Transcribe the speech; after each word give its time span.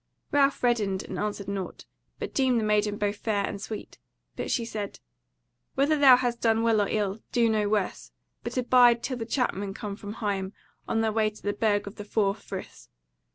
Ralph 0.31 0.63
reddened 0.63 1.03
and 1.03 1.19
answered 1.19 1.47
nought; 1.47 1.85
but 2.17 2.33
deemed 2.33 2.59
the 2.59 2.63
maiden 2.63 2.97
both 2.97 3.17
fair 3.17 3.45
and 3.45 3.61
sweet. 3.61 3.99
But 4.35 4.49
she 4.49 4.65
said: 4.65 4.99
"Whether 5.75 5.95
thou 5.95 6.17
hast 6.17 6.41
done 6.41 6.63
well 6.63 6.81
or 6.81 6.87
ill, 6.89 7.19
do 7.31 7.47
no 7.47 7.69
worse; 7.69 8.11
but 8.43 8.57
abide 8.57 9.03
till 9.03 9.17
the 9.17 9.27
Chapmen 9.27 9.75
come 9.75 9.95
from 9.95 10.13
Higham, 10.15 10.53
on 10.87 11.01
their 11.01 11.11
way 11.13 11.29
to 11.29 11.43
the 11.43 11.53
Burg 11.53 11.85
of 11.85 11.97
the 11.97 12.03
Four 12.03 12.33
Friths. 12.33 12.89